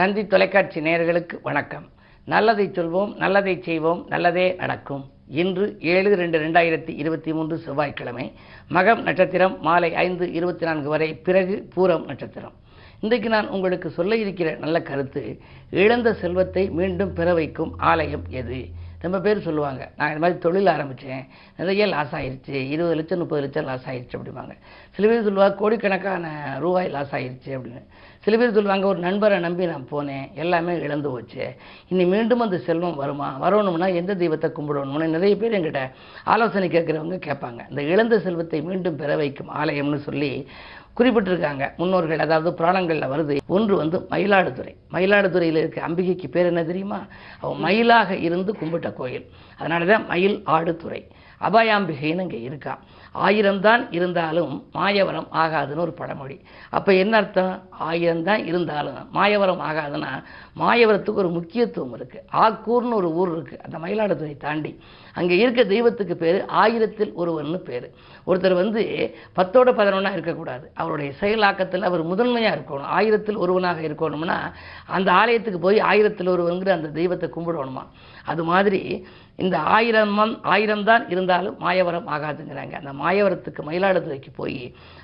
தந்தி 0.00 0.22
தொலைக்காட்சி 0.26 0.80
நேயர்களுக்கு 0.80 1.36
வணக்கம். 1.42 1.86
நல்லதை 2.24 2.64
சொல்வோம் 2.76 3.10
நல்லதை 3.16 3.54
செய்வோம் 3.62 4.06
நல்லதே 4.08 4.44
நடக்கும். 4.60 5.02
இன்று 5.40 5.76
ஏழு 5.94 6.14
ரெண்டு 6.20 6.38
ரெண்டாயிரத்தி 6.38 6.92
இருபத்தி 7.02 7.32
மூன்று 7.32 7.56
செவ்வாய்க்கிழமை 7.58 8.32
மகம் 8.76 9.02
நட்சத்திரம் 9.02 9.56
மாலை 9.60 9.94
ஐந்து 10.04 10.32
இருபத்தி 10.32 10.64
நான்கு 10.64 10.88
வரை 10.88 11.14
பிறகு 11.26 11.68
பூரம் 11.74 12.06
நட்சத்திரம். 12.06 12.54
இன்றைக்கு 13.00 13.28
நான் 13.28 13.48
உங்களுக்கு 13.48 13.90
சொல்ல 13.90 14.16
இருக்கிற 14.16 14.56
நல்ல 14.64 14.82
கருத்து 14.82 15.24
இழந்த 15.70 16.14
செல்வத்தை 16.22 16.70
மீண்டும் 16.70 17.12
பெற 17.12 17.34
வைக்கும் 17.34 17.74
ஆலயம் 17.92 18.24
எது? 18.42 18.60
ரொம்ப 19.02 19.20
பேர் 19.20 19.40
சொல்லுவாங்க 19.40 19.90
நான் 19.96 20.08
இந்த 20.08 20.20
மாதிரி 20.20 20.38
தொழில் 20.38 20.66
ஆரம்பித்தேன் 20.66 21.26
நிறைய 21.56 21.86
லாஸ் 21.86 22.14
ஆயிடுச்சு 22.14 22.54
இருபது 22.68 22.94
லட்சம் 22.94 23.18
முப்பது 23.18 23.42
லட்சம் 23.42 23.64
லாஸ் 23.64 23.86
ஆயிடுச்சு 23.88 24.16
அப்படிம்பாங்க. 24.18 24.54
சில 24.90 25.08
பேர் 25.08 25.22
சொல்லுவாங்க 25.22 25.56
கோடிக்கணக்கான 25.56 26.56
ரூபாய் 26.58 26.88
லாஸ் 26.88 27.14
ஆயிடுச்சு 27.14 27.50
அப்படின்னு. 27.50 27.82
சில 28.20 28.36
பேர் 28.36 28.52
சொல்லுவாங்க 28.52 28.86
ஒரு 28.86 28.98
நண்பரை 28.98 29.38
நம்பி 29.38 29.66
நான் 29.66 29.88
போனேன் 29.90 30.32
எல்லாமே 30.34 30.78
இழந்து 30.78 31.10
போச்சு. 31.10 31.54
இனி 31.88 32.04
மீண்டும் 32.04 32.40
அந்த 32.40 32.58
செல்வம் 32.58 32.94
வருமா? 32.94 33.36
வரணும்னா 33.38 33.86
எந்த 33.86 34.14
தெய்வத்தை 34.14 34.50
கும்பிடணும்னு 34.50 35.06
நிறைய 35.06 35.36
பேர் 35.36 35.56
எங்கிட்ட 35.60 35.90
ஆலோசனை 36.24 36.68
கேட்குறவங்க 36.68 37.18
கேட்பாங்க. 37.28 37.60
இந்த 37.70 37.82
இழந்த 37.82 38.18
செல்வத்தை 38.18 38.62
மீண்டும் 38.62 38.96
பெற 38.96 39.16
வைக்கும் 39.16 39.54
ஆலயம்னு 39.54 39.96
சொல்லி 39.96 40.48
குறிப்பிட்டிருக்காங்க. 41.00 41.72
முன்னோர்கள் 41.76 42.18
அதாவது 42.18 42.54
புராணங்களில் 42.54 43.10
வருது. 43.10 43.38
ஒன்று 43.46 43.76
வந்து 43.76 43.98
மயிலாடுதுறை. 44.10 44.74
மயிலாடுதுறையில் 44.92 45.56
இருக்க 45.56 45.88
அம்பிகைக்கு 45.88 46.28
பேர் 46.28 46.46
என்ன 46.46 46.64
தெரியுமா? 46.64 47.06
அவன் 47.40 47.58
மயிலாக 47.58 48.16
இருந்து 48.16 48.52
கும்பிட்ட 48.52 48.92
கோயில். 48.92 49.26
அதனால 49.58 49.84
தான் 49.84 50.06
மயில் 50.06 50.42
ஆடுதுறை. 50.46 51.06
அபாயாம்பிகைன்னு 51.46 52.24
இங்கே 52.26 52.40
இருக்கா? 52.48 52.74
ஆயிரம் 53.26 53.60
தான் 53.66 53.82
இருந்தாலும் 53.96 54.52
மாயவரம் 54.76 55.28
ஆகாதுன்னு 55.42 55.84
ஒரு 55.84 55.94
பழமொழி. 56.00 56.36
அப்போ 56.76 56.90
என்ன 57.02 57.14
அர்த்தம்? 57.20 57.54
ஆயிரம் 57.88 58.22
தான் 58.28 58.42
இருந்தாலும் 58.50 58.98
மாயவரம் 59.16 59.62
ஆகாதுன்னா 59.68 60.10
மாயவரத்துக்கு 60.62 61.22
ஒரு 61.24 61.30
முக்கியத்துவம் 61.38 61.94
இருக்குது 61.98 62.26
ஆக்கூர்னு 62.42 62.98
ஒரு 63.00 63.10
ஊர் 63.20 63.32
இருக்குது 63.36 63.62
அந்த 63.66 63.78
மயிலாடுதுறை 63.84 64.34
தாண்டி. 64.46 64.72
அங்கே 65.20 65.36
இருக்க 65.42 65.60
தெய்வத்துக்கு 65.74 66.16
பேர் 66.16 66.38
ஆயிரத்தில் 66.62 67.12
ஒருவர்னு 67.22 67.60
பேர். 67.68 67.88
ஒருத்தர் 68.28 68.60
வந்து 68.62 68.82
பத்தோட 69.38 69.68
பதினொன்னா 69.80 70.12
இருக்கக்கூடாது. 70.16 70.64
அவருடைய 70.82 71.10
செயலாக்கத்தில் 71.20 71.88
அவர் 71.88 72.02
முதன்மையாக 72.12 72.56
இருக்கணும். 72.58 72.90
ஆயிரத்தில் 72.98 73.42
ஒருவனாக 73.44 73.80
இருக்கணும்னா 73.88 74.38
அந்த 74.98 75.10
ஆலயத்துக்கு 75.22 75.60
போய் 75.66 75.80
ஆயிரத்தில் 75.90 76.32
ஒருவனுங்கிற 76.34 76.72
அந்த 76.78 76.92
தெய்வத்தை 77.00 77.28
கும்பிடணுமா? 77.36 77.84
அது 78.30 78.42
மாதிரி 78.44 78.80
இந்த 79.44 79.56
ஆயிரம் 79.76 80.16
ஆயிரம் 80.54 80.84
தான் 80.90 81.04
இருந்தாலும் 81.12 81.56
மாயவரம் 81.64 82.08
ஆகாதுங்கிறாங்க. 82.14 82.74
அந்த 82.80 82.92
மாயவரத்துக்கு 83.02 83.62
மயிலாடுதுறைக்கு 83.68 84.30
போய் 84.40 84.58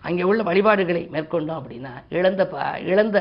அங்கே 0.09 0.25
உள்ள 0.31 0.41
வழிபாடுகளை 0.49 1.03
மேற்கொண்டோம் 1.15 1.59
அப்படின்னா 1.61 1.93
இழந்த 2.17 2.43
ப 2.53 2.65
இழந்த 2.91 3.19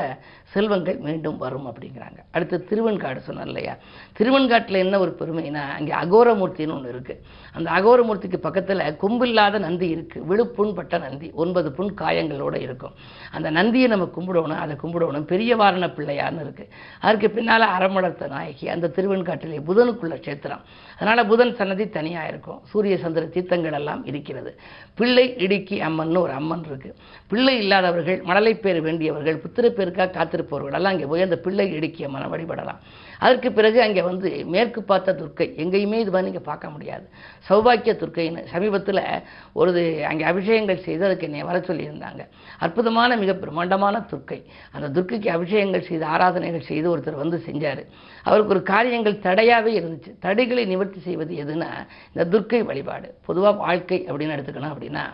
செல்வங்கள் 0.54 0.98
மீண்டும் 1.06 1.38
வரும் 1.44 1.68
அப்படிங்கிறாங்க. 1.70 2.18
அடுத்து 2.34 2.56
திருவெண்காடு 2.70 3.20
சொன்னோம் 3.28 3.48
இல்லையா? 3.50 3.74
திருவெண்காட்டில் 4.18 4.82
என்ன 4.84 4.98
ஒரு 5.04 5.12
பெருமைனா 5.20 5.64
அங்கே 5.78 5.94
அகோரமூர்த்தின்னு 6.02 6.76
ஒன்று 6.76 6.92
இருக்குது 6.94 7.22
அந்த 7.56 7.68
அகோரமூர்த்திக்கு 7.78 8.40
பக்கத்தில் 8.46 8.84
கும்பில்லாத 9.02 9.58
நந்தி 9.66 9.88
இருக்குது 9.96 10.26
விழுப்புண் 10.30 10.76
பட்ட 10.78 10.98
நந்தி 11.06 11.30
ஒன்பது 11.44 11.68
புண் 11.78 11.92
காயங்களோடு 12.02 12.60
இருக்கும். 12.66 12.94
அந்த 13.36 13.48
நந்தியை 13.58 13.88
நம்ம 13.94 14.08
கும்பிடணும் 14.18 14.62
அதை 14.64 14.76
கும்பிடணும். 14.84 15.28
பெரிய 15.32 15.52
வாரண 15.62 15.88
பிள்ளையார்னு 15.96 16.44
இருக்குது 16.46 16.70
அதற்கு 17.04 17.30
பின்னால் 17.38 17.66
அறமளர்த்த 17.76 18.30
நாயகி 18.36 18.68
அந்த 18.76 18.92
திருவெண்காட்டிலே 18.98 19.60
புதனுக்குள்ள 19.70 20.14
கஷேத்திரம். 20.20 20.64
அதனால் 21.06 21.28
புதன் 21.30 21.56
சன்னதி 21.58 21.84
தனியாக 21.96 22.28
இருக்கும். 22.28 22.60
சூரிய 22.70 22.94
சந்திர 22.98 23.24
தீர்த்தங்கள் 23.34 23.76
எல்லாம் 23.78 24.06
இருக்கிறது. 24.10 24.50
பிள்ளை 24.94 25.24
இடுக்கி 25.44 25.76
அம்மன் 25.80 26.16
ஒரு 26.16 26.32
அம்மன் 26.32 26.64
இருக்கு. 26.64 26.90
பிள்ளை 27.30 27.54
இல்லாதவர்கள் 27.62 28.18
மழலைப்பேர் 28.28 28.80
வேண்டியவர்கள் 28.86 29.42
புத்திரப்பேருக்காக 29.44 30.14
காத்திருப்பவர்கள் 30.16 30.76
எல்லாம் 30.78 30.92
இங்கே 30.92 31.08
போய் 31.12 31.26
அந்த 31.26 31.38
பிள்ளை 31.38 31.66
இடுக்கி 31.72 32.04
அம்மனை 32.04 32.28
வழிபடலாம். 32.34 32.80
அதற்கு 33.24 33.48
பிறகு 33.58 33.78
அங்கே 33.86 34.02
வந்து 34.08 34.30
மேற்கு 34.54 34.80
பார்த்த 34.90 35.14
துர்க்கை. 35.20 35.46
எங்கேயுமே 35.62 35.98
இது 36.04 36.12
மாதிரி 36.14 36.28
நீங்கள் 36.28 36.46
பார்க்க 36.50 36.70
முடியாது. 36.74 37.04
சௌபாக்கிய 37.48 37.92
துர்க்கைன்னு 38.02 38.42
சமீபத்தில் 38.52 39.02
ஒரு 39.60 39.72
அங்கே 40.10 40.24
அபிஷேகங்கள் 40.30 40.84
செய்து 40.86 41.06
அதுக்கு 41.08 41.28
என்னை 41.28 41.44
வர 41.50 41.58
சொல்லியிருந்தாங்க. 41.68 42.22
அற்புதமான 42.64 43.16
மிக 43.22 43.34
பிரம்மாண்டமான 43.42 44.04
துர்க்கை. 44.12 44.40
அந்த 44.72 44.88
துர்க்கைக்கு 44.96 45.30
அபிஷேகங்கள் 45.36 45.86
செய்து 45.90 46.04
ஆராதனைகள் 46.14 46.68
செய்து 46.70 46.88
ஒருத்தர் 46.94 47.22
வந்து 47.22 47.40
செஞ்சார். 47.48 47.82
அவருக்கு 48.28 48.54
ஒரு 48.56 48.62
காரியங்கள் 48.74 49.22
தடையாகவே 49.28 49.72
இருந்துச்சு. 49.80 50.12
தடைகளை 50.26 50.64
நிவர்த்தி 50.74 51.00
செய்வது 51.08 51.34
எதுனா 51.44 51.70
இந்த 52.12 52.26
துர்க்கை 52.34 52.62
வழிபாடு. 52.72 53.08
பொதுவாக 53.26 53.56
வாழ்க்கை 53.64 54.00
அப்படின்னு 54.08 54.36
எடுத்துக்கணும் 54.36 54.74
அப்படின்னா 54.74 55.06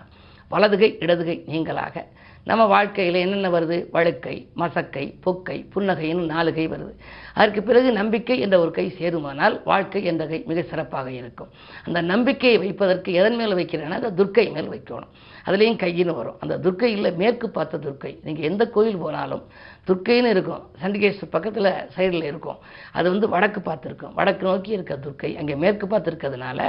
வலதுகை 0.50 0.88
இடதுகை 1.04 1.34
நீங்களாக 1.52 1.96
நம்ம 2.44 2.64
வாழ்க்கையில் 2.64 3.14
என்னென்ன 3.14 3.48
வருது? 3.50 3.91
வழுக்கை 3.91 4.48
மசக்கை 4.56 5.04
பொக்கை 5.26 5.66
புன்னகைன்னு 5.75 6.25
நாலு 6.25 6.54
கை 6.54 6.69
வருது. 6.69 6.94
அதற்கு 7.34 7.62
பிறகு 7.62 7.92
நம்பிக்கை 7.92 8.38
என்ற 8.38 8.58
ஒரு 8.58 8.70
கை 8.70 8.94
சேருமானால் 8.98 9.60
வாழ்க்கை 9.64 10.04
என்ற 10.04 10.26
கை 10.26 10.42
மிக 10.47 10.62
சிறப்பாக 10.62 11.10
இருக்கும். 11.10 11.48
அந்த 11.84 12.00
நம்பிக்கையை 12.00 12.58
வைப்பதற்கு 12.58 13.12
எதன் 13.12 13.36
மேல் 13.36 13.54
வைக்கிறேன்னா 13.54 14.00
அந்த 14.00 14.10
துர்க்கை 14.10 14.52
மேல் 14.52 14.70
வைக்கணும். 14.70 15.12
அதுலேயும் 15.47 15.82
கையின்னு 15.84 16.14
வரும். 16.14 16.36
அந்த 16.41 16.58
துர்க்கையில் 16.58 17.16
மேற்கு 17.16 17.50
பார்த்த 17.50 17.78
துர்க்கை. 17.78 18.19
நீங்கள் 18.22 18.50
எந்த 18.50 18.66
கோயில் 18.66 18.97
போனாலும் 18.97 19.44
துர்க்கைன்னு 19.88 20.32
இருக்கும். 20.34 20.62
சண்டிகேஸ்வர் 20.81 21.32
பக்கத்தில் 21.34 21.70
சைடில் 21.94 22.26
இருக்கும். 22.31 22.59
அது 22.98 23.06
வந்து 23.12 23.26
வடக்கு 23.34 23.60
பார்த்துருக்கும். 23.69 24.12
வடக்கு 24.19 24.44
நோக்கி 24.48 24.70
இருக்க 24.76 24.94
துர்க்கை 25.04 25.31
அங்கே 25.41 25.54
மேற்கு 25.62 25.87
பார்த்துருக்கிறதுனால 25.93 26.60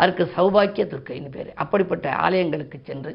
அதற்கு 0.00 0.24
சௌபாக்கிய 0.36 0.84
துர்க்கைன்னு 0.92 1.30
பேர். 1.36 1.50
அப்படிப்பட்ட 1.64 2.06
ஆலயங்களுக்கு 2.26 2.78
சென்று 2.88 3.12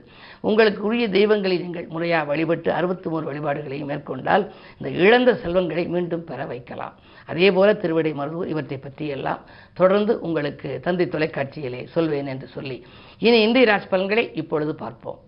உங்களுக்கு 0.49 0.81
உரிய 0.89 1.07
தெய்வங்களை 1.17 1.57
நீங்கள் 1.65 1.89
முறையாக 1.95 2.29
வழிபட்டு 2.31 2.71
அறுபத்தி 2.79 3.09
மூணு 3.13 3.27
வழிபாடுகளையும் 3.31 3.91
மேற்கொண்டால் 3.93 4.45
இந்த 4.79 4.91
இழந்த 5.05 5.33
செல்வங்களை 5.43 5.85
மீண்டும் 5.95 6.27
பெற 6.29 6.45
வைக்கலாம். 6.53 6.95
அதே 7.31 7.49
போல 7.57 7.71
திருவடை 7.81 8.13
மருதூர் 8.19 8.51
இவற்றை 8.53 8.77
பற்றி 8.77 9.07
எல்லாம் 9.17 9.43
தொடர்ந்து 9.81 10.15
உங்களுக்கு 10.27 10.71
தந்தை 10.87 11.07
தொலைக்காட்சியிலே 11.15 11.81
சொல்வேன் 11.95 12.31
என்று 12.35 12.49
சொல்லி 12.55 12.79
இனி 13.27 13.39
இந்திய 13.47 13.69
ராஜ் 13.71 13.91
பலன்களை 13.93 14.25
இப்பொழுது 14.43 14.75
பார்ப்போம். 14.83 15.19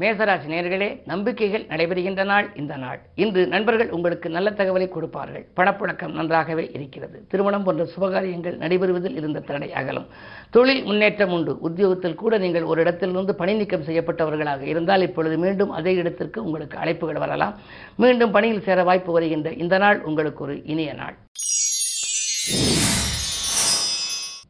மேசராசி 0.00 0.46
நேர்களே 0.52 0.86
நம்பிக்கைகள் 1.10 1.64
நடைபெறுகின்ற 1.70 2.22
நாள் 2.30 2.46
இந்த 2.60 2.74
நாள். 2.76 3.00
இன்று 3.22 3.46
நண்பர்கள் 3.46 3.90
உங்களுக்கு 3.96 4.28
நல்ல 4.36 4.50
தகவலை 4.50 4.88
கொடுப்பார்கள். 4.88 5.44
பணப்புழக்கம் 5.58 6.14
நன்றாகவே 6.18 6.64
இருக்கிறது. 6.76 7.16
திருமணம் 7.28 7.64
போன்ற 7.66 7.84
சுபகாரியங்கள் 7.94 8.56
நடைபெறுவதில் 8.62 9.18
இருந்த 9.20 9.40
தடை 9.40 9.68
அகலும். 9.80 10.06
தொழில் 10.50 10.82
முன்னேற்றம் 10.84 11.32
உண்டு. 11.32 11.54
உத்தியோகத்தில் 11.68 12.20
கூட 12.22 12.38
நீங்கள் 12.38 12.68
ஒரு 12.72 12.80
இடத்திலிருந்து 12.80 13.34
பணி 13.34 13.54
நீக்கம் 13.54 13.86
செய்யப்பட்டவர்களாக 13.88 14.64
இருந்தால் 14.72 15.06
இப்பொழுது 15.08 15.38
மீண்டும் 15.38 15.70
அதே 15.70 15.94
இடத்திற்கு 15.94 16.44
உங்களுக்கு 16.44 16.78
அழைப்புகள் 16.84 17.22
வரலாம். 17.24 17.56
மீண்டும் 17.96 18.30
பணியில் 18.30 18.64
சேர 18.68 18.82
வாய்ப்பு 18.90 19.12
வருகின்ற 19.12 19.50
இந்த 19.64 19.78
நாள் 19.78 20.00
உங்களுக்கு 20.02 20.42
ஒரு 20.48 20.56
இனிய 20.64 20.92
நாள். 20.92 21.16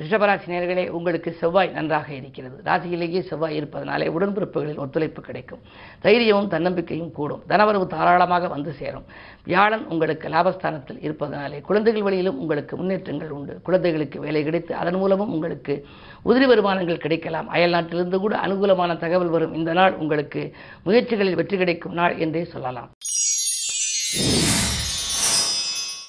ரிஷபராசி 0.03 0.47
நேர்களே 0.53 0.85
உங்களுக்கு 0.89 1.31
செவ்வாய் 1.41 1.71
நன்றாக 1.71 2.09
இருக்கிறது. 2.15 2.57
ராசியிலேயே 2.65 3.21
செவ்வாய் 3.21 3.57
இருப்பதனாலே 3.57 4.07
உடன்பிறப்புகளில் 4.09 4.81
ஒத்துழைப்பு 4.85 5.23
கிடைக்கும். 5.23 5.61
தைரியமும் 6.01 6.51
தன்னம்பிக்கையும் 6.55 7.13
கூடும். 7.19 7.43
தனவரவு 7.49 7.87
தாராளமாக 7.87 8.49
வந்து 8.49 8.73
சேரும். 8.73 9.07
வியாழன் 9.45 9.85
உங்களுக்கு 9.87 10.29
லாபஸ்தானத்தில் 10.29 11.01
இருப்பதனாலே 11.01 11.61
குழந்தைகள் 11.61 12.03
வழியிலும் 12.03 12.39
உங்களுக்கு 12.39 12.77
முன்னேற்றங்கள் 12.77 13.31
உண்டு. 13.31 13.61
குழந்தைகளுக்கு 13.63 14.21
வேலை 14.21 14.43
கிடைத்து 14.45 14.75
அதன் 14.75 15.01
மூலமும் 15.03 15.33
உங்களுக்கு 15.33 15.77
உதிரி 16.25 16.47
வருமானங்கள் 16.47 17.03
கிடைக்கலாம். 17.07 17.49
அயல் 17.49 17.71
நாட்டிலிருந்து 17.71 18.21
கூட 18.21 18.37
அனுகூலமான 18.47 18.97
தகவல் 18.97 19.35
வரும். 19.37 19.55
இந்த 19.55 19.73
நாள் 19.73 19.95
உங்களுக்கு 19.95 20.43
முயற்சிகளில் 20.87 21.41
வெற்றி 21.41 21.57
கிடைக்கும் 21.57 21.93
நாள் 21.93 22.17
என்றே 22.19 22.45
சொல்லலாம். 22.45 22.91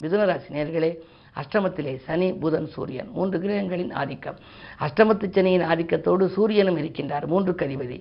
மிதுனராசி 0.03 0.49
நேர்களே 0.49 0.89
அஷ்டமத்திலே 1.41 1.93
சனி 2.05 2.27
புதன் 2.43 2.67
சூரியன். 2.73 3.09
மூன்று 3.17 3.37
கிரகங்களின் 3.43 3.93
ஆதிக்கம். 4.01 4.37
அஷ்டமத்து 4.85 5.27
சனியின் 5.35 5.65
ஆதிக்கத்தோடு 5.71 6.25
சூரியனும் 6.35 6.79
இருக்கின்றார். 6.81 7.25
மூன்று 7.33 7.53
கதிபதி. 7.61 7.97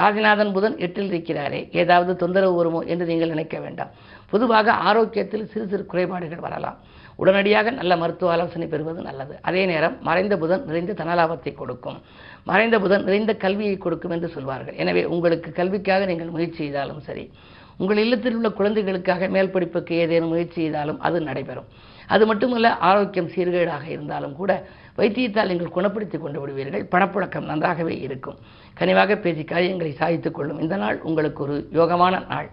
ராஜநாதன் 0.00 0.52
புதன் 0.56 0.76
எட்டில் 0.86 1.10
இருக்கிறாரே. 1.12 1.60
ஏதாவது 1.82 2.14
தொந்தரவு 2.22 2.54
வருமோ 2.60 2.82
என்று 2.92 3.06
நீங்கள் 3.12 3.34
நினைக்க 3.34 3.56
வேண்டாம். 3.64 3.90
பொதுவாக 4.34 4.72
ஆரோக்கியத்தில் 4.90 5.48
சிறு 5.54 5.66
சிறு 5.72 5.84
குறைபாடுகள் 5.92 6.44
வரலாம். 6.46 6.78
உடனடியாக 7.22 7.70
நல்ல 7.80 7.92
மருத்துவ 8.00 8.32
ஆலோசனை 8.32 8.66
பெறுவது 8.72 9.02
நல்லது. 9.08 9.34
அதே 9.48 9.62
நேரம் 9.72 9.94
மறைந்த 10.08 10.34
புதன் 10.42 10.64
நிறைந்த 10.68 10.96
தனலாபத்தை 11.02 11.52
கொடுக்கும். 11.60 11.98
மறைந்த 12.50 12.76
புதன் 12.84 13.06
நிறைந்த 13.08 13.32
கல்வியை 13.44 13.76
கொடுக்கும் 13.84 14.14
என்று 14.16 14.28
சொல்வார்கள். 14.34 14.76
எனவே 14.82 15.04
உங்களுக்கு 15.14 15.50
கல்விக்காக 15.60 16.06
நீங்கள் 16.10 16.34
முயற்சி 16.34 16.60
செய்தாலும் 16.62 17.00
சரி 17.08 17.24
உங்கள் 17.82 18.00
இல்லத்தில் 18.02 18.36
உள்ள 18.36 18.48
குழந்தைகளுக்காக 18.58 19.28
மேல் 19.34 19.52
படிப்புக்கு 19.54 19.94
ஏதேனும் 20.02 20.30
முயற்சி 20.32 20.58
செய்தாலும் 20.60 21.00
அது 21.06 21.18
நடைபெறும். 21.28 21.66
அது 22.06 22.26
மட்டுமல்ல 22.26 22.76
ஆரோக்கியம் 22.76 23.28
சீர்கேடாக 23.28 23.84
இருந்தாலும் 23.86 24.34
கூட 24.34 24.66
வைத்தியத்தால் 24.96 25.50
நீங்கள் 25.50 25.74
குணப்படுத்தி 25.74 26.18
கொண்டு 26.18 26.40
விடுவீர்கள். 26.40 26.84
பணப்புழக்கம் 26.90 27.50
நன்றாகவே 27.50 27.94
இருக்கும். 27.98 28.38
கனிவாக 28.78 29.16
பேசி 29.16 29.44
காரியங்களை 29.44 29.92
சாதித்துக் 29.92 30.34
கொள்ளும் 30.34 30.60
இந்த 30.60 30.76
நாள் 30.76 31.00
உங்களுக்கு 31.00 31.42
ஒரு 31.42 31.68
யோகமான 31.72 32.26
நாள். 32.26 32.50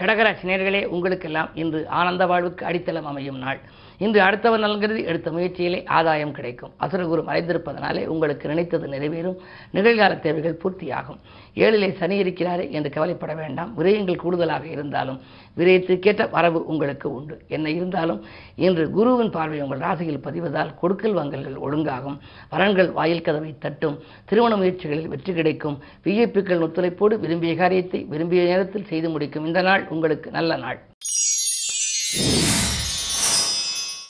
கடகராசி 0.00 0.44
நேர்களே 0.50 0.84
உங்களுக்கெல்லாம் 0.84 1.50
இன்று 1.54 1.88
ஆனந்த 1.88 2.26
வாழ்வுக்கு 2.26 2.66
அடித்தளம் 2.66 3.06
அமையும் 3.06 3.38
நாள். 3.38 3.60
இன்று 3.98 4.20
அடுத்தவர் 4.20 4.60
நல்கிறது 4.60 5.04
எடுத்த 5.04 5.30
முயற்சியிலே 5.30 5.86
ஆதாயம் 5.86 6.32
கிடைக்கும். 6.32 6.72
அசுரகுரு 6.80 7.22
மறைந்திருப்பதனாலே 7.28 8.06
உங்களுக்கு 8.06 8.48
நினைத்தது 8.48 8.86
நிறைவேறும். 8.86 9.38
நிகழ்கால 9.72 10.20
தேவைகள் 10.20 10.60
பூர்த்தியாகும். 10.64 11.18
ஏழிலே 11.54 11.92
சனி 11.92 12.16
இருக்கிறாரே 12.16 12.70
என்று 12.70 12.90
கவலைப்பட 12.90 13.34
வேண்டாம். 13.34 13.72
விரயங்கள் 13.78 14.22
கூடுதலாக 14.24 14.66
இருந்தாலும் 14.66 15.20
விரயத்திற்கேற்ற 15.56 16.30
வரவு 16.30 16.66
உங்களுக்கு 16.66 17.14
உண்டு. 17.14 17.42
என்ன 17.48 17.70
இருந்தாலும் 17.70 18.24
இன்று 18.56 18.90
குருவின் 18.90 19.30
பார்வை 19.30 19.60
உங்கள் 19.60 19.78
ராசியில் 19.78 20.24
பதிவதால் 20.24 20.74
கொடுக்கல் 20.80 21.14
வாங்கல்கள் 21.14 21.56
ஒழுங்காகும். 21.56 22.18
வரன்கள் 22.50 22.92
வாயில் 22.92 23.22
கதவை 23.22 23.54
தட்டும். 23.58 23.98
திருமண 24.24 24.56
முயற்சிகளில் 24.56 25.08
வெற்றி 25.08 25.32
கிடைக்கும். 25.32 25.78
விஐபிக்கள் 26.04 26.64
ஒத்துழைப்போடு 26.66 27.18
விரும்பிய 27.18 27.56
காரியத்தை 27.56 28.04
விரும்பிய 28.04 28.42
நேரத்தில் 28.42 28.86
செய்து 28.86 29.08
முடிக்கும். 29.08 29.46
இந்த 29.46 29.62
நாள் 29.62 29.88
உங்களுக்கு 29.88 30.30
நல்ல 30.30 30.56
நாள். 30.56 30.80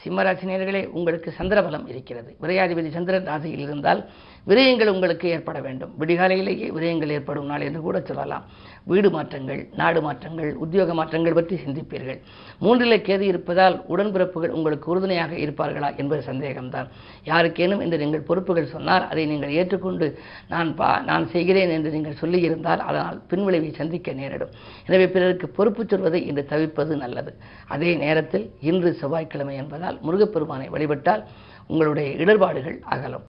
சிம்மராசினியர்களே 0.06 0.82
உங்களுக்கு 0.98 1.30
சந்திரபலம் 1.40 1.86
இருக்கிறது. 1.92 2.30
விரையாதிபதி 2.44 2.90
சந்திரன் 2.96 3.28
ராசியில் 3.32 3.64
இருந்தால் 3.66 4.02
விரயங்கள் 4.50 4.90
உங்களுக்கு 4.94 5.26
ஏற்பட 5.36 5.58
வேண்டும். 5.66 5.92
விடிகாலையிலேயே 6.00 6.66
விரயங்கள் 6.74 7.12
ஏற்படும் 7.14 7.48
நாள் 7.50 7.64
என்று 7.68 7.80
கூட 7.86 7.98
சொல்லலாம். 8.08 8.44
வீடு 8.90 9.08
மாற்றங்கள் 9.14 9.62
நாடு 9.80 10.00
மாற்றங்கள் 10.04 10.50
உத்தியோக 10.64 10.94
மாற்றங்கள் 10.98 11.36
பற்றி 11.38 11.56
சிந்திப்பீர்கள். 11.62 12.18
மூன்றிலே 12.64 12.98
கேது 13.08 13.24
இருப்பதால் 13.30 13.76
உடன்பிறப்புகள் 13.92 14.54
உங்களுக்கு 14.58 14.86
உறுதுணையாக 14.92 15.32
இருப்பார்களா 15.44 15.88
என்பது 16.02 16.22
சந்தேகம்தான். 16.28 16.90
யாருக்கேனும் 17.30 17.82
என்று 17.86 17.98
நீங்கள் 18.02 18.26
பொறுப்புகள் 18.28 18.72
சொன்னால் 18.74 19.06
அதை 19.10 19.24
நீங்கள் 19.32 19.54
ஏற்றுக்கொண்டு 19.60 20.08
நான் 20.52 20.70
பா 20.80 20.90
நான் 21.10 21.26
செய்கிறேன் 21.34 21.74
என்று 21.78 21.92
நீங்கள் 21.96 22.20
சொல்லியிருந்தால் 22.22 22.84
அதனால் 22.88 23.18
பின்விளைவை 23.32 23.72
சந்திக்க 23.80 24.14
நேரிடும். 24.20 24.54
எனவே 24.88 25.08
பிறருக்கு 25.16 25.48
பொறுப்பு 25.58 25.84
சொல்வதை 25.94 26.22
இன்று 26.30 26.44
தவிர்ப்பது 26.52 26.94
நல்லது. 27.04 27.32
அதே 27.74 27.92
நேரத்தில் 28.04 28.46
இன்று 28.70 28.92
செவ்வாய்க்கிழமை 29.02 29.56
என்பதால் 29.64 29.95
முருகப்பெருமானை 30.00 30.68
வழிபட்டால் 30.68 31.22
உங்களுடைய 31.66 32.08
இடர்பாடுகள் 32.24 32.82
அகலும். 32.84 33.26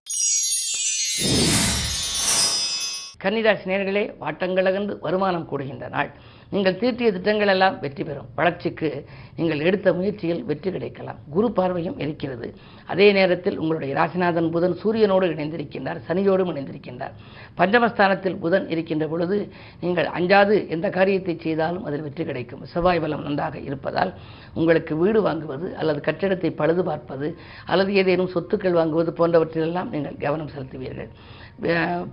கன்னிராசி 3.23 3.65
நேர்களே 3.71 4.03
வாட்டங்களகந்து 4.21 4.99
வருமானம் 4.99 5.47
கூடுகின்ற 5.51 5.89
நாள். 5.89 6.11
நீங்கள் 6.53 6.77
தீட்டிய 6.81 7.07
திட்டங்கள் 7.15 7.51
எல்லாம் 7.53 7.75
வெற்றி 7.83 8.03
பெறும். 8.07 8.27
வளர்ச்சிக்கு 8.37 8.89
நீங்கள் 9.37 9.63
எடுத்த 9.67 9.87
முயற்சியில் 9.97 10.41
வெற்றி 10.49 10.69
கிடைக்கலாம். 10.75 11.19
குரு 11.35 11.47
பார்வையும் 11.57 11.97
இருக்கிறது. 12.03 12.47
அதே 12.91 13.07
நேரத்தில் 13.17 13.57
உங்களுடைய 13.61 13.91
ராசிநாதன் 13.99 14.49
புதன் 14.55 14.75
சூரியனோடு 14.81 15.27
இணைந்திருக்கின்றார் 15.35 15.99
சனியோடும் 16.07 16.51
இணைந்திருக்கின்றார். 16.53 17.15
பஞ்சமஸ்தானத்தில் 17.59 18.37
புதன் 18.43 18.67
இருக்கின்ற 18.73 19.07
பொழுது 19.13 19.37
நீங்கள் 19.83 20.09
அஞ்சாது 20.17 20.55
எந்த 20.75 20.89
காரியத்தை 20.97 21.35
செய்தாலும் 21.45 21.87
அதில் 21.89 22.05
வெற்றி 22.07 22.25
கிடைக்கும். 22.29 22.63
செவ்வாய் 22.73 23.03
பலம் 23.05 23.25
நன்றாக 23.27 23.57
இருப்பதால் 23.69 24.13
உங்களுக்கு 24.59 24.95
வீடு 25.01 25.21
வாங்குவது 25.29 25.69
அல்லது 25.81 26.01
கட்டிடத்தை 26.07 26.51
பழுது 26.61 26.83
பார்ப்பது 26.91 27.29
அல்லது 27.71 27.91
ஏதேனும் 28.03 28.33
சொத்துக்கள் 28.35 28.79
வாங்குவது 28.79 29.13
போன்றவற்றிலெல்லாம் 29.19 29.91
நீங்கள் 29.95 30.21
கவனம் 30.25 30.53
செலுத்துவீர்கள். 30.55 31.11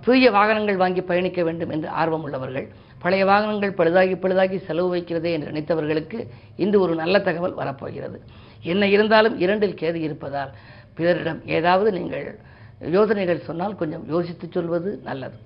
புதிய 0.05 0.27
வாகனங்கள் 0.35 0.81
வாங்கி 0.81 1.01
பயணிக்க 1.09 1.39
வேண்டும் 1.47 1.73
என்று 1.75 1.87
ஆர்வம் 2.01 2.23
உள்ளவர்கள் 2.27 2.67
பழைய 3.03 3.23
வாகனங்கள் 3.25 3.77
பழுதாகி 3.79 4.15
பழுதாகி 4.23 4.57
செலவு 4.67 4.89
வைக்கிறதே 4.95 5.31
என்று 5.35 5.51
நினைத்தவர்களுக்கு 5.51 6.19
இன்று 6.63 6.77
ஒரு 6.85 6.95
நல்ல 7.01 7.15
தகவல் 7.27 7.59
வரப்போகிறது. 7.61 8.17
என்ன 8.73 8.87
இருந்தாலும் 8.87 9.35
இரண்டில் 9.39 9.79
கேது 9.81 9.99
இருப்பதால் 10.07 10.51
பிறரிடம் 10.97 11.41
ஏதாவது 11.57 11.89
நீங்கள் 11.99 12.27
யோசனைகள் 12.97 13.45
சொன்னால் 13.47 13.79
கொஞ்சம் 13.81 14.05
யோசித்து 14.13 14.47
சொல்வது 14.51 14.89
நல்லது. 15.03 15.37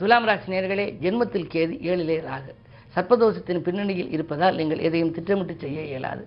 துலாம் 0.00 0.26
ராசி 0.28 0.52
நேர்களே 0.52 0.86
ஜென்மத்தில் 1.04 1.50
கேது 1.54 1.74
ஏழிலே 1.90 2.18
ராகு. 2.28 2.52
சர்ப்பதோஷத்தின் 2.94 3.64
பின்னணியில் 3.66 4.12
இருப்பதால் 4.16 4.58
நீங்கள் 4.60 4.84
எதையும் 4.88 5.14
திட்டமிட்டு 5.16 5.54
செய்ய 5.64 5.80
இயலாது. 5.90 6.22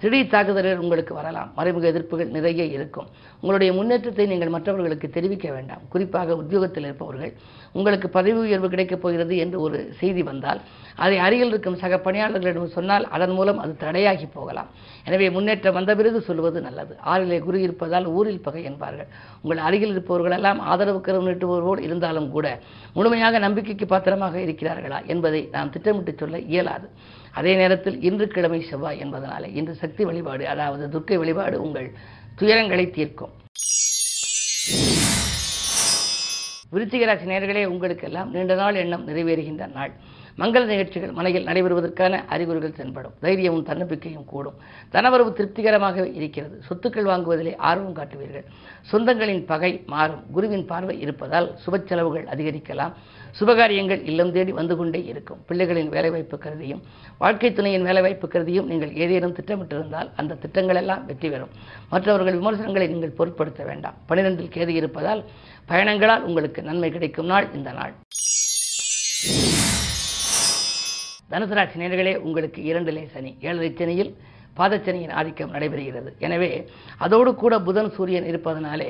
திடீர் 0.00 0.32
தாக்குதல்கள் 0.32 0.82
உங்களுக்கு 0.84 1.12
வரலாம். 1.18 1.50
மறைமுக 1.56 1.86
எதிர்ப்புகள் 1.90 2.32
நிறைய 2.36 2.62
இருக்கும். 2.76 3.08
உங்களுடைய 3.40 3.70
முன்னேற்றத்தை 3.78 4.24
நீங்கள் 4.26 4.52
மற்றவர்களுக்கு 4.54 5.08
தெரிவிக்க 5.16 5.46
வேண்டாம். 5.56 5.82
குறிப்பாக 5.92 6.36
உத்தியோகத்தில் 6.42 6.86
இருப்பவர்கள் 6.88 7.32
உங்களுக்கு 7.78 8.08
பதவி 8.16 8.38
உயர்வு 8.46 8.68
கிடைக்கப் 8.72 9.02
போகிறது 9.04 9.34
என்று 9.44 9.60
ஒரு 9.66 9.78
செய்தி 10.00 10.22
வந்தால் 10.22 10.60
அதை 11.04 11.16
அருகில் 11.18 11.50
இருக்கும் 11.52 11.78
சக 11.82 11.94
பணியாளர்களிடம் 12.06 12.74
சொன்னால் 12.76 13.04
அதன் 13.16 13.34
மூலம் 13.38 13.58
அது 13.58 13.72
தடையாகி 13.84 14.26
போகலாம். 14.34 14.68
எனவே 15.08 15.28
முன்னேற்றம் 15.36 15.76
வந்த 15.78 15.94
பிறகு 16.00 16.20
சொல்வது 16.28 16.60
நல்லது. 16.60 16.94
ஆறிலே 17.12 17.38
குரு 17.46 17.60
இருப்பதால் 17.60 18.06
ஊரில் 18.18 18.44
பகை 18.46 18.62
என்பார்கள். 18.70 19.10
உங்கள் 19.42 19.64
அருகில் 19.68 19.94
இருப்பவர்களெல்லாம் 19.94 20.60
ஆதரவு 20.72 21.00
கரம் 21.00 21.28
நீட்டுபவர்களோடு 21.28 21.82
இருந்தாலும் 21.88 22.30
கூட 22.30 22.46
முழுமையாக 22.94 23.38
நம்பிக்கைக்கு 23.38 23.86
பாத்திரமாக 23.86 24.38
இருக்கிறார்களா 24.46 25.00
என்பதை 25.06 25.42
நாம் 25.56 25.72
திட்டமிட்டு 25.76 26.14
சொல்ல 26.22 26.38
இயலாது. 26.54 26.88
அதே 27.34 27.52
நேரத்தில் 27.54 27.96
இன்று 28.02 28.26
கிழமை 28.28 28.60
செவ்வாய் 28.62 29.00
என்பதனால 29.04 29.44
இன்று 29.54 29.74
சக்தி 29.74 30.02
வழிபாடு 30.04 30.44
அதாவது 30.48 30.84
துர்க்கை 30.94 31.16
வழிபாடு 31.22 31.56
உங்கள் 31.62 31.88
துயரங்களை 32.40 32.84
தீர்க்கும். 32.90 33.32
விருச்சிகராசி 36.74 37.26
நேர்களே 37.32 37.64
உங்களுக்கெல்லாம் 37.72 38.30
நீண்ட 38.30 38.54
நாள் 38.54 38.74
எண்ணம் 38.74 39.08
நிறைவேறுகின்ற 39.08 39.66
நாள். 39.72 39.92
மங்கள 40.38 40.64
நிகழ்ச்சிகள் 40.64 41.12
மனையில் 41.12 41.46
நடைபெறுவதற்கான 41.46 42.20
அறிகுறிகள் 42.26 42.76
தென்படும். 42.78 43.12
தைரியமும் 43.20 43.66
தன்னம்பிக்கையும் 43.68 44.24
கூடும். 44.24 44.56
தனவரவு 44.92 45.32
திருப்திகரமாக 45.32 46.06
இருக்கிறது. 46.08 46.62
சொத்துக்கள் 46.68 47.10
வாங்குவதிலே 47.10 47.56
ஆர்வம் 47.56 47.96
காட்டுவீர்கள். 47.96 48.46
சொந்தங்களின் 48.92 49.44
பகை 49.46 49.82
மாறும். 49.86 50.22
குருவின் 50.32 50.66
பார்வை 50.66 51.00
இருப்பதால் 51.00 51.48
சுப 51.66 51.82
செலவுகள் 51.86 52.24
அதிகரிக்கலாம். 52.24 52.94
சுபகாரியங்கள் 53.40 54.02
இல்லம் 54.04 54.32
தேடி 54.32 54.52
வந்து 54.52 54.76
கொண்டே 54.76 55.04
இருக்கும். 55.04 55.40
பிள்ளைகளின் 55.48 55.88
வேலைவாய்ப்பு 55.88 56.38
கருதியும் 56.38 56.82
வாழ்க்கை 57.18 57.52
துணையின் 57.52 57.82
வேலைவாய்ப்பு 57.82 58.28
கருதியும் 58.28 58.66
நீங்கள் 58.66 58.92
ஏதேனும் 58.94 59.34
திட்டமிட்டிருந்தால் 59.34 60.10
அந்த 60.16 60.34
திட்டங்கள் 60.34 60.76
எல்லாம் 60.76 61.06
வெற்றி 61.06 61.30
பெறும். 61.30 61.50
மற்றவர்கள் 61.90 62.38
விமர்சனங்களை 62.38 62.88
நீங்கள் 62.88 63.16
பொருட்படுத்த 63.20 63.64
வேண்டாம். 63.64 63.94
பனிரெண்டில் 64.08 64.54
கேது 64.56 64.68
இருப்பதால் 64.68 65.24
பயணங்களால் 65.66 66.22
உங்களுக்கு 66.22 66.62
நன்மை 66.62 66.90
கிடைக்கும் 66.90 67.26
நாள் 67.26 67.48
இந்த 67.54 67.72
நாள். 67.72 67.94
தனுசு 71.34 71.54
ராசி 71.58 71.80
நேர்களே 71.82 72.14
உங்களுக்கு 72.26 72.60
இரண்டிலே 72.70 73.02
சனி. 73.14 73.30
ஏழரை 73.46 73.70
சனியில் 73.78 74.12
பாதச்சனியின் 74.58 75.14
ஆதிக்கம் 75.20 75.52
நடைபெறுகிறது. 75.54 76.10
எனவே 76.26 76.50
அதோடு 77.04 77.30
கூட 77.40 77.54
புதன் 77.68 77.90
சூரியன் 77.94 78.28
இருப்பதனாலே 78.32 78.86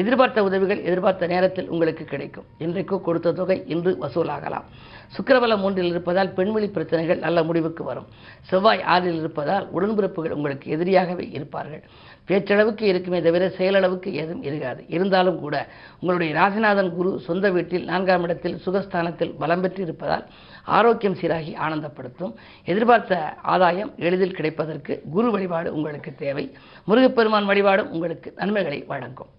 எதிர்பார்த்த 0.00 0.44
உதவிகள் 0.48 0.84
எதிர்பார்த்த 0.88 1.30
நேரத்தில் 1.32 1.70
உங்களுக்கு 1.74 2.04
கிடைக்கும். 2.04 2.46
இன்றைக்கு 2.64 2.96
கொடுத்த 3.06 3.32
தொகை 3.32 3.56
இன்று 3.74 3.92
வசூலாகலாம். 4.02 4.68
சுக்கிரபலம் 5.16 5.64
ஒன்றில் 5.66 5.90
இருப்பதால் 5.92 6.30
பெண்வெளி 6.38 6.68
பிரச்சனைகள் 6.76 7.24
நல்ல 7.24 7.42
முடிவுக்கு 7.48 7.84
வரும். 7.84 8.08
செவ்வாய் 8.50 8.84
ஆறில் 8.94 9.18
இருப்பதால் 9.22 9.66
உடன்பிறப்புகள் 9.76 10.36
உங்களுக்கு 10.38 10.66
எதிரியாகவே 10.76 11.26
இருப்பார்கள். 11.38 11.82
பேச்சளவுக்கு 12.28 12.84
இருக்குமே 12.92 13.18
தவிர 13.26 13.44
செயலளவுக்கு 13.58 14.08
ஏதும் 14.22 14.42
இருக்காது. 14.48 14.80
இருந்தாலும் 14.88 15.40
கூட 15.44 15.56
உங்களுடைய 16.00 16.32
ராசிநாதன் 16.40 16.92
குரு 16.98 17.10
சொந்த 17.28 17.50
வீட்டில் 17.50 17.84
நான்காம் 17.84 18.24
இடத்தில் 18.28 18.58
சுகஸ்தானத்தில் 18.66 19.34
பலம் 19.42 19.60
பெற்று 19.60 19.82
இருப்பதால் 19.82 20.26
ஆரோக்கியம் 20.76 21.16
சீராகி 21.20 21.52
ஆனந்தப்படுத்தும். 21.66 22.34
எதிர்பார்த்த 22.64 23.34
ஆதாயம் 23.54 23.92
எளிதில் 23.96 24.36
கிடைப்பதற்கு 24.38 25.02
குரு 25.10 25.30
வழிபாடு 25.30 25.74
உங்களுக்கு 25.74 26.14
தேவை. 26.14 26.44
முருகப்பெருமான் 26.88 27.50
வழிபாடும் 27.50 27.90
உங்களுக்கு 27.90 28.32
நன்மைகளை 28.36 28.84
வழங்கும். 28.92 29.32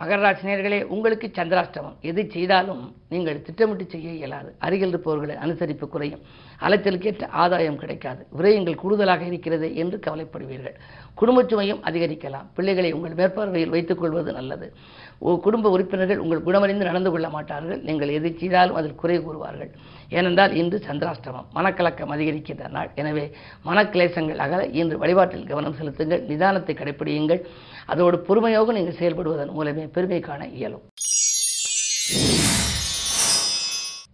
மகராசினியர்களே 0.00 0.78
உங்களுக்கு 0.82 1.26
சந்திராஷ்டமம். 1.34 1.96
எது 2.00 2.30
செய்தாலும் 2.30 2.96
நீங்கள் 3.08 3.42
திட்டமிட்டு 3.42 3.86
செய்ய 3.88 4.12
இயலாது. 4.12 4.54
அருகில் 4.58 4.88
இருப்பவர்களை 4.88 5.36
அனுசரிப்பு 5.46 5.86
குறையும். 5.88 6.22
அலைச்சலுக்கேற்ற 6.60 7.26
ஆதாயம் 7.42 7.78
கிடைக்காது. 7.78 8.26
விரயங்கள் 8.38 8.80
கூடுதலாக 8.82 9.24
இருக்கிறது 9.24 9.76
என்று 9.76 10.00
கவலைப்படுவீர்கள். 10.06 10.76
குடும்பச் 11.14 11.54
சுமையும் 11.54 11.80
அதிகரிக்கலாம். 11.88 12.46
பிள்ளைகளை 12.54 12.92
உங்கள் 12.92 13.14
மேற்பார்வையில் 13.14 13.68
வைத்துக் 13.68 13.98
கொள்வது 13.98 14.32
நல்லது. 14.32 14.72
ஓ 15.18 15.36
குடும்ப 15.38 15.70
உறுப்பினர்கள் 15.70 16.18
உங்கள் 16.18 16.44
குணமறிந்து 16.48 16.88
நடந்து 16.90 17.10
கொள்ள 17.10 17.28
மாட்டார்கள். 17.28 17.80
நீங்கள் 17.82 18.08
எது 18.08 18.34
செய்தாலும் 18.38 18.74
அதில் 18.74 18.94
குறை 18.94 19.18
கூறுவார்கள். 19.18 19.70
ஏனென்றால் 20.08 20.54
இன்று 20.54 20.82
சந்திராஷ்டமம். 20.88 21.48
மனக்கலக்கம் 21.54 22.12
அதிகரிக்கின்ற 22.16 22.68
நாள். 22.68 22.90
எனவே 22.94 23.30
மனக்கிளேசங்கள் 23.64 24.42
அகல. 24.46 24.66
இன்று 24.66 24.98
வழிபாட்டில் 24.98 25.46
கவனம் 25.46 25.76
செலுத்துங்கள். 25.80 26.24
நிதானத்தை 26.30 26.74
கடைப்பிடியுங்கள். 26.74 27.42
அதோடு 27.86 28.18
பொறுமையாக 28.18 28.72
நீங்கள் 28.72 28.98
செயல்படுவதன் 29.00 29.52
மூலமே 29.58 29.86
பெருமை 29.86 30.20
காண 30.20 30.46
இயலும். 30.46 30.82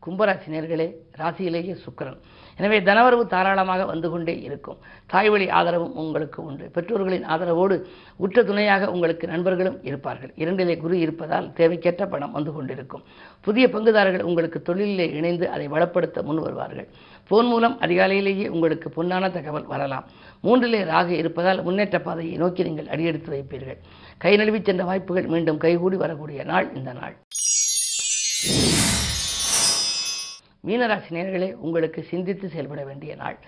கும்பராசி 0.07 0.49
நேர்களே 0.55 0.89
ராசியிலேயே 1.21 1.77
சுக்கிரன். 1.85 2.19
எனவே 2.59 2.81
தனவரவு 2.81 3.25
தாராளமாக 3.27 3.85
வந்து 3.85 4.11
கொண்டே 4.11 4.35
இருக்கும். 4.41 4.79
தாய்வழி 5.07 5.49
ஆதரவும் 5.49 5.95
உங்களுக்கு 5.95 6.45
உண்டு. 6.45 6.65
பெற்றோர்களின் 6.75 7.27
ஆதரவோடு 7.27 7.77
உற்ற 8.17 8.43
துணையாக 8.43 8.91
உங்களுக்கு 8.91 9.27
நண்பர்களும் 9.27 9.79
இருப்பார்கள். 9.83 10.33
இரண்டிலே 10.37 10.77
குரு 10.77 10.99
இருப்பதால் 10.99 11.49
தேவைக்கேற்ற 11.57 12.07
பணம் 12.09 12.33
வந்து 12.33 12.53
கொண்டிருக்கும். 12.53 13.03
புதிய 13.41 13.67
பங்குதாரர்கள் 13.69 14.23
உங்களுக்கு 14.23 14.63
தொழிலிலே 14.69 15.13
இணைந்து 15.13 15.51
அதை 15.51 15.69
வளப்படுத்த 15.69 16.23
முன் 16.23 16.41
வருவார்கள். 16.41 16.89
போன் 17.29 17.47
மூலம் 17.47 17.77
அதிகாலையிலேயே 17.81 18.49
உங்களுக்கு 18.49 18.89
பொன்னான 18.97 19.31
தகவல் 19.31 19.67
வரலாம். 19.67 20.05
மூன்றிலே 20.45 20.85
ராக 20.85 21.09
இருப்பதால் 21.13 21.63
முன்னேற்ற 21.63 22.01
பாதையை 22.01 22.37
நோக்கி 22.37 22.63
நீங்கள் 22.63 22.87
அடியெடுத்து 22.87 23.31
வைப்பீர்கள். 23.35 23.79
கை 24.19 24.37
நழுவிச் 24.37 24.65
சென்ற 24.65 24.85
வாய்ப்புகள் 24.85 25.27
மீண்டும் 25.27 25.59
கைகூடி 25.59 25.97
வரக்கூடிய 25.97 26.45
நாள் 26.45 26.69
இந்த 26.75 26.93
நாள். 26.93 27.17
மீனராசி 30.67 31.11
நேர்களே 31.17 31.49
உங்களுக்கு 31.67 32.03
சிந்தித்து 32.11 32.49
செயல்பட 32.49 32.85
வேண்டிய 32.85 33.15
நாள். 33.15 33.39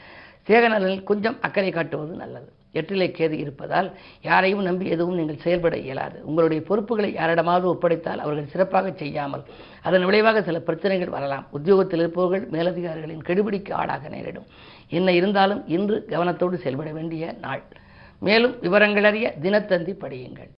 சேகநலனில் 0.49 1.09
கொஞ்சம் 1.11 1.37
அக்கறை 1.41 1.71
காட்டுவது 1.71 2.15
நல்லது. 2.15 2.49
எட்டிலை 2.79 3.07
கேது 3.17 3.33
இருப்பதால் 3.33 3.89
யாரையும் 4.23 4.63
நம்பி 4.63 4.87
எதுவும் 4.95 5.17
நீங்கள் 5.17 5.43
செயல்பட 5.45 5.77
இயலாது. 5.77 6.19
உங்களுடைய 6.25 6.63
பொறுப்புகளை 6.69 7.11
யாரிடமாவது 7.13 7.67
ஒப்படைத்தால் 7.69 8.23
அவர்கள் 8.25 8.51
சிறப்பாக 8.53 8.93
செய்யாமல் 8.97 9.45
அதன் 9.83 10.05
விளைவாக 10.05 10.43
சில 10.43 10.61
பிரச்சனைகள் 10.61 11.15
வரலாம். 11.17 11.47
உத்தியோகத்தில் 11.51 11.99
இருப்பவர்கள் 11.99 12.47
மேலதிகாரிகளின் 12.51 13.27
கெடுபிடிக்கு 13.29 13.73
ஆளாக 13.73 14.09
நேரிடும். 14.09 14.49
என்ன 14.89 15.13
இருந்தாலும் 15.13 15.63
இன்று 15.77 15.99
கவனத்தோடு 16.09 16.55
செயல்பட 16.55 16.93
வேண்டிய 16.93 17.35
நாள். 17.41 17.63
மேலும் 18.19 18.57
விவரங்களறிய 18.63 19.27
தினத்தந்தி 19.43 19.95
படியுங்கள். 20.05 20.53